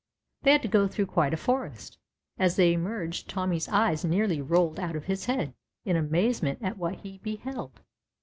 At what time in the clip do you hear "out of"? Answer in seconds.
4.79-5.05